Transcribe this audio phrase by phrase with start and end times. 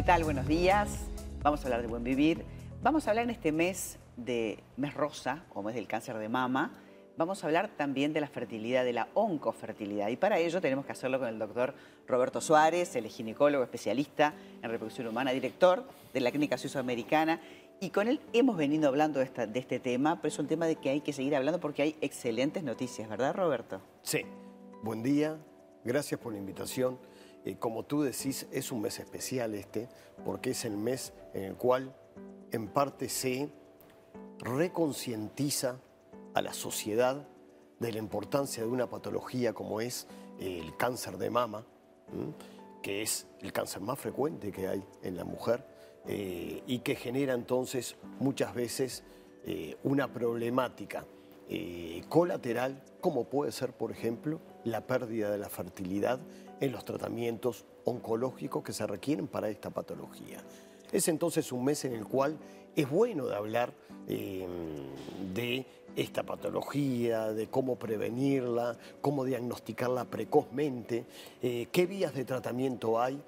[0.00, 0.24] ¿Qué tal?
[0.24, 1.08] Buenos días.
[1.42, 2.42] Vamos a hablar de buen vivir.
[2.82, 6.72] Vamos a hablar en este mes de mes rosa o mes del cáncer de mama.
[7.18, 10.08] Vamos a hablar también de la fertilidad, de la oncofertilidad.
[10.08, 11.74] Y para ello tenemos que hacerlo con el doctor
[12.08, 14.32] Roberto Suárez, el ginecólogo especialista
[14.62, 17.38] en reproducción humana, director de la Clínica Suizoamericana.
[17.78, 20.88] Y con él hemos venido hablando de, este tema, pero es un tema de que
[20.88, 23.82] hay que seguir hablando porque hay excelentes noticias, ¿verdad, Roberto?
[24.00, 24.24] Sí,
[24.82, 25.36] buen día,
[25.84, 26.98] gracias por la invitación.
[27.44, 29.88] Eh, como tú decís, es un mes especial este,
[30.24, 31.94] porque es el mes en el cual
[32.52, 33.48] en parte se
[34.38, 35.80] reconcientiza
[36.34, 37.26] a la sociedad
[37.78, 40.06] de la importancia de una patología como es
[40.38, 41.64] el cáncer de mama,
[42.82, 45.64] que es el cáncer más frecuente que hay en la mujer
[46.06, 49.04] eh, y que genera entonces muchas veces
[49.44, 51.04] eh, una problemática
[51.52, 56.20] eh, colateral, como puede ser, por ejemplo, la pérdida de la fertilidad
[56.60, 60.44] en los tratamientos oncológicos que se requieren para esta patología.
[60.92, 62.38] Es entonces un mes en el cual
[62.76, 63.72] es bueno de hablar
[64.06, 64.46] eh,
[65.34, 65.66] de
[65.96, 71.04] esta patología, de cómo prevenirla, cómo diagnosticarla precozmente,
[71.42, 73.20] eh, qué vías de tratamiento hay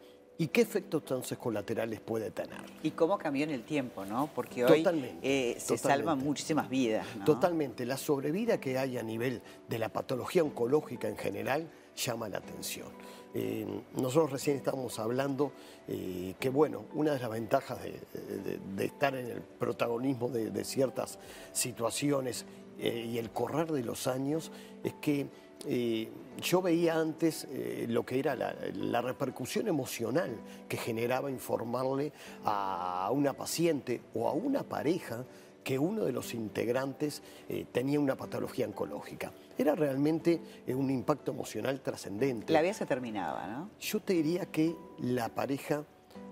[0.43, 2.61] y qué efectos entonces colaterales puede tener.
[2.83, 4.29] Y cómo cambió en el tiempo, ¿no?
[4.35, 4.83] Porque hoy
[5.23, 7.07] eh, se salvan muchísimas vidas.
[7.17, 7.25] ¿no?
[7.25, 12.39] Totalmente, la sobrevida que hay a nivel de la patología oncológica en general llama la
[12.39, 12.89] atención.
[13.35, 15.53] Eh, nosotros recién estábamos hablando
[15.89, 20.51] eh, que, bueno, una de las ventajas de, de- de estar en el protagonismo de,
[20.51, 21.19] de ciertas
[21.53, 22.45] situaciones
[22.79, 24.51] eh, y el correr de los años
[24.83, 25.29] es que
[25.67, 26.09] eh,
[26.41, 30.31] yo veía antes eh, lo que era la, la repercusión emocional
[30.69, 32.13] que generaba informarle
[32.45, 35.25] a una paciente o a una pareja
[35.63, 39.33] que uno de los integrantes eh, tenía una patología oncológica.
[39.57, 42.53] Era realmente un impacto emocional trascendente.
[42.53, 43.71] La vida se terminaba, ¿no?
[43.79, 45.85] Yo te diría que la pareja,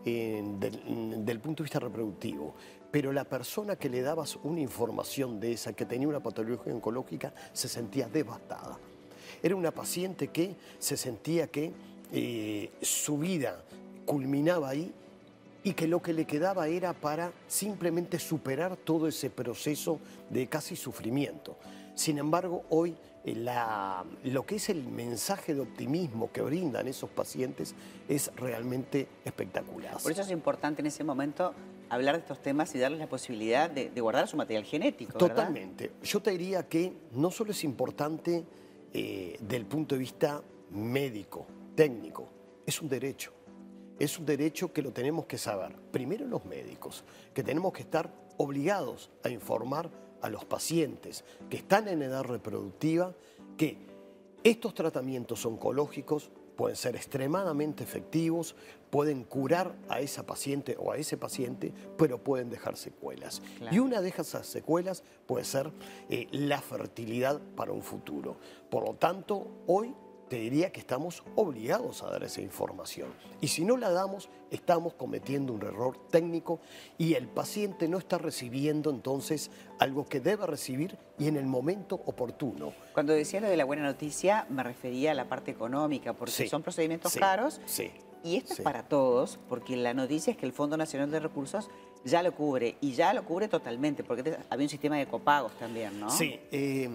[0.04, 2.54] del, del punto de vista reproductivo,
[2.90, 7.32] pero la persona que le dabas una información de esa, que tenía una patología oncológica,
[7.52, 8.78] se sentía devastada.
[9.42, 11.72] Era una paciente que se sentía que
[12.12, 13.62] eh, su vida
[14.06, 14.92] culminaba ahí
[15.62, 19.98] y que lo que le quedaba era para simplemente superar todo ese proceso
[20.30, 21.56] de casi sufrimiento.
[21.94, 27.10] Sin embargo, hoy eh, la- lo que es el mensaje de optimismo que brindan esos
[27.10, 27.74] pacientes
[28.08, 29.98] es realmente espectacular.
[30.02, 31.52] Por eso es importante en ese momento
[31.90, 35.18] hablar de estos temas y darles la posibilidad de, de guardar su material genético.
[35.18, 35.36] ¿verdad?
[35.36, 35.92] Totalmente.
[36.02, 38.44] Yo te diría que no solo es importante
[38.92, 42.28] eh, del punto de vista médico, técnico,
[42.66, 43.32] es un derecho.
[43.98, 45.76] Es un derecho que lo tenemos que saber.
[45.90, 49.90] Primero los médicos, que tenemos que estar obligados a informar
[50.22, 53.14] a los pacientes que están en edad reproductiva
[53.56, 53.76] que
[54.42, 58.54] estos tratamientos oncológicos pueden ser extremadamente efectivos,
[58.90, 63.40] pueden curar a esa paciente o a ese paciente, pero pueden dejar secuelas.
[63.56, 63.74] Claro.
[63.74, 65.72] Y una de esas secuelas puede ser
[66.10, 68.36] eh, la fertilidad para un futuro.
[68.68, 69.94] Por lo tanto, hoy
[70.30, 73.08] te diría que estamos obligados a dar esa información.
[73.40, 76.60] Y si no la damos, estamos cometiendo un error técnico
[76.98, 81.96] y el paciente no está recibiendo entonces algo que debe recibir y en el momento
[82.06, 82.72] oportuno.
[82.94, 86.48] Cuando decía lo de la buena noticia, me refería a la parte económica, porque Sí,
[86.48, 87.60] son procedimientos sí, caros.
[87.66, 87.90] sí,
[88.22, 91.68] Y esto es para todos, porque la noticia es que el Fondo Nacional de Recursos
[92.04, 95.98] ya lo cubre, y ya lo cubre totalmente, porque había un sistema de copagos también,
[95.98, 96.08] ¿no?
[96.08, 96.88] Sí, eh,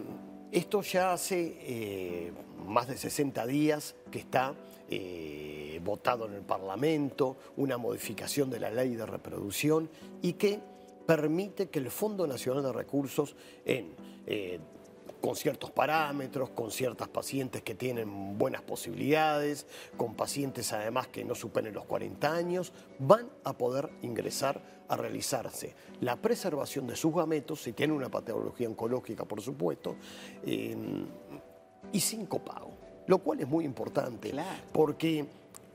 [0.52, 2.32] esto ya hace eh,
[2.66, 4.54] más de 60 días que está
[4.90, 9.90] eh, votado en el Parlamento, una modificación de la ley de reproducción
[10.22, 10.60] y que
[11.06, 13.36] permite que el Fondo Nacional de Recursos
[13.66, 13.94] en...
[15.26, 19.66] con ciertos parámetros, con ciertas pacientes que tienen buenas posibilidades,
[19.98, 25.74] con pacientes además que no superen los 40 años, van a poder ingresar a realizarse
[26.00, 29.96] la preservación de sus gametos, si tienen una patología oncológica, por supuesto,
[30.46, 30.78] eh,
[31.92, 34.62] y sin copago, lo cual es muy importante, Claro.
[34.72, 35.26] porque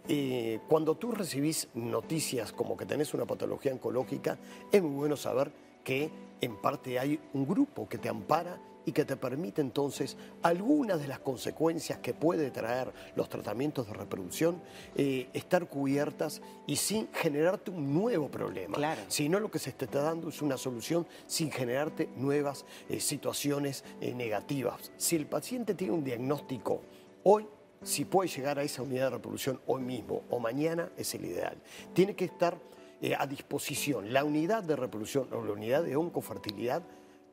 [0.07, 4.39] eh, cuando tú recibís noticias como que tenés una patología oncológica,
[4.71, 5.51] es muy bueno saber
[5.83, 6.09] que
[6.41, 8.57] en parte hay un grupo que te ampara
[8.87, 13.95] y que te permite entonces algunas de las consecuencias que puede traer los tratamientos de
[13.95, 14.63] reproducción
[14.95, 18.77] eh, estar cubiertas y sin generarte un nuevo problema.
[18.77, 19.03] Claro.
[19.09, 23.85] Sino lo que se te está dando es una solución sin generarte nuevas eh, situaciones
[24.01, 24.93] eh, negativas.
[24.97, 26.83] Si el paciente tiene un diagnóstico
[27.25, 27.47] hoy,
[27.83, 31.57] si puede llegar a esa unidad de reproducción hoy mismo o mañana, es el ideal.
[31.95, 32.59] Tiene que estar
[33.19, 36.83] a disposición la unidad de reproducción o la unidad de oncofertilidad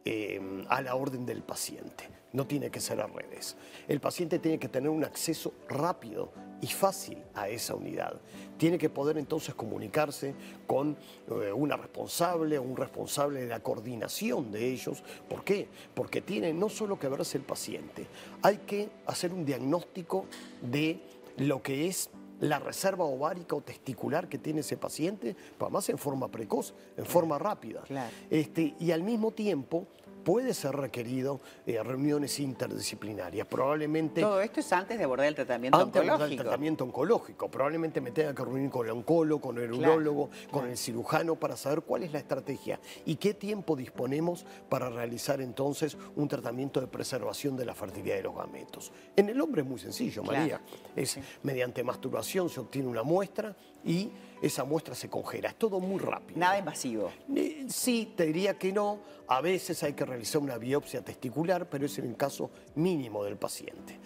[0.10, 0.40] eh,
[0.70, 2.06] a la orden del paciente.
[2.32, 3.58] No tiene que ser al revés.
[3.90, 6.32] El paciente tiene que tener un acceso rápido
[6.62, 8.22] y fácil a esa unidad.
[8.58, 10.34] Tiene que poder entonces comunicarse
[10.66, 10.96] con
[11.30, 15.04] eh, una responsable o un responsable de la coordinación de ellos.
[15.28, 15.68] ¿Por qué?
[15.94, 18.08] Porque tiene no solo que verse el paciente,
[18.44, 20.26] hay que hacer un diagnóstico
[20.62, 21.02] de
[21.36, 26.30] lo que es la reserva ovárica o testicular que tiene ese paciente, además en forma
[26.30, 27.84] precoz, en forma rápida.
[28.30, 29.88] Este, y al mismo tiempo
[30.28, 33.48] puede ser requerido eh, reuniones interdisciplinarias.
[33.48, 34.20] Probablemente...
[34.20, 36.24] Todo esto es antes de abordar el tratamiento antes oncológico.
[36.26, 37.50] Antes el tratamiento oncológico.
[37.50, 41.56] Probablemente me tenga que reunir con el oncólogo, con el urólogo, con el cirujano para
[41.56, 46.88] saber cuál es la estrategia y qué tiempo disponemos para realizar entonces un tratamiento de
[46.88, 48.92] preservación de la fertilidad de los gametos.
[49.16, 50.60] En el hombre es muy sencillo, María.
[50.94, 53.56] Es mediante masturbación se obtiene una muestra
[53.88, 54.12] y
[54.42, 55.50] esa muestra se congela.
[55.50, 56.40] Es todo muy rápido.
[56.40, 57.12] Nada invasivo.
[57.68, 59.00] Sí, te diría que no.
[59.28, 63.38] A veces hay que realizar una biopsia testicular, pero es en el caso mínimo del
[63.38, 63.98] paciente.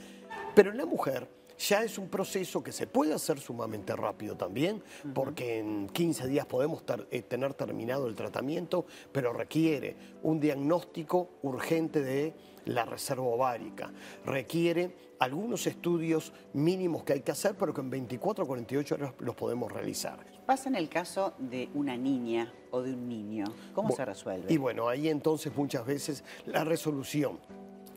[0.56, 1.28] Pero en la mujer
[1.68, 6.46] ya es un proceso que se puede hacer sumamente rápido también, porque en 15 días
[6.46, 12.34] podemos eh, tener terminado el tratamiento, pero requiere un diagnóstico urgente de
[12.66, 13.92] la reserva ovárica.
[14.26, 19.14] Requiere algunos estudios mínimos que hay que hacer, pero que en 24 o 48 horas
[19.20, 20.26] los podemos realizar.
[20.46, 23.46] Pasa en el caso de una niña o de un niño.
[23.74, 24.52] ¿Cómo se resuelve?
[24.52, 27.40] Y bueno, ahí entonces muchas veces la resolución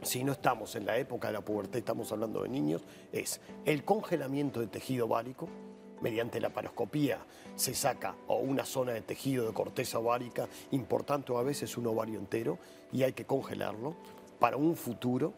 [0.05, 3.85] si no estamos en la época de la pubertad, estamos hablando de niños, es el
[3.85, 5.49] congelamiento de tejido ovárico,
[6.01, 7.19] mediante la paroscopía
[7.56, 11.87] se saca o una zona de tejido de corteza ovárica importante o a veces un
[11.87, 12.59] ovario entero
[12.93, 13.95] y hay que congelarlo
[14.39, 15.33] para un futuro.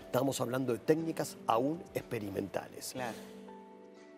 [0.00, 2.92] Estamos hablando de técnicas aún experimentales.
[2.92, 3.16] Claro.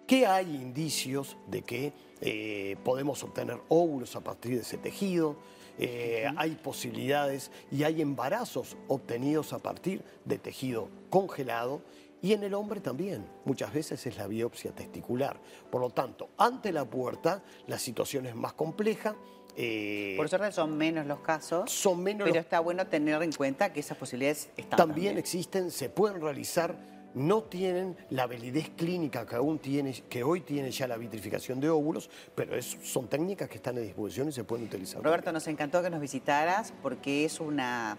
[0.06, 5.36] ¿Qué hay indicios de que eh, podemos obtener óvulos a partir de ese tejido?
[5.78, 11.82] Eh, hay posibilidades y hay embarazos obtenidos a partir de tejido congelado
[12.20, 15.38] y en el hombre también, muchas veces es la biopsia testicular.
[15.70, 19.14] Por lo tanto, ante la puerta la situación es más compleja.
[19.56, 23.72] Eh, Por suerte son menos los casos, son menos pero está bueno tener en cuenta
[23.72, 24.76] que esas posibilidades están.
[24.76, 26.76] También, también existen, se pueden realizar
[27.14, 31.70] no tienen la validez clínica que, aún tiene, que hoy tiene ya la vitrificación de
[31.70, 35.02] óvulos, pero son técnicas que están a disposición y se pueden utilizar.
[35.02, 37.98] Roberto, nos encantó que nos visitaras porque es una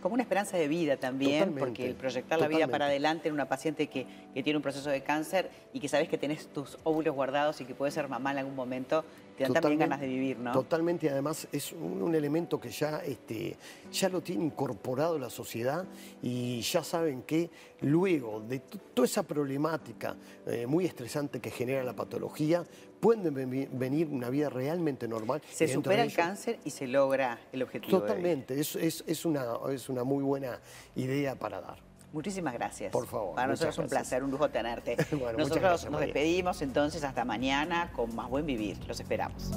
[0.00, 3.48] como una esperanza de vida también, porque el proyectar la vida para adelante en una
[3.48, 7.14] paciente que, que, tiene un proceso de cáncer y que sabes que tienes tus óvulos
[7.14, 9.04] guardados y que puede ser mamá en algún momento,
[9.38, 10.52] te dan también ganas de vivir, ¿no?
[10.52, 13.56] Totalmente, y además es un, elemento que ya, este,
[13.92, 15.84] ya lo tiene incorporado la sociedad
[16.22, 17.48] y ya saben que
[17.82, 20.16] luego de toda esa problemática
[20.46, 22.64] eh, muy estresante que genera la patología,
[22.98, 23.32] pueden
[23.78, 25.40] venir una vida realmente normal.
[25.50, 28.00] Se supera el cáncer y se logra el objetivo.
[28.00, 30.60] Totalmente, es, es, una, es una muy buena
[30.96, 31.88] idea para dar.
[32.12, 32.90] Muchísimas gracias.
[32.90, 33.34] Por favor.
[33.34, 34.96] Para nosotros es un placer, un lujo tenerte.
[35.36, 38.78] nosotros nos despedimos entonces hasta mañana con más buen vivir.
[38.86, 39.50] Los esperamos.